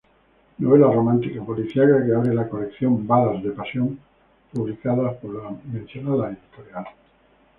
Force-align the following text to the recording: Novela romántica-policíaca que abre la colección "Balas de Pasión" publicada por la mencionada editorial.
Novela 0.61 0.87
romántica-policíaca 0.97 2.03
que 2.05 2.11
abre 2.17 2.33
la 2.33 2.49
colección 2.51 3.05
"Balas 3.09 3.39
de 3.43 3.51
Pasión" 3.51 3.89
publicada 4.51 5.13
por 5.19 5.31
la 5.43 5.51
mencionada 5.73 6.29
editorial. 6.31 6.85